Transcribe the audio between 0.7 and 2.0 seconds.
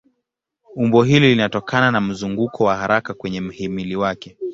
Umbo hili linatokana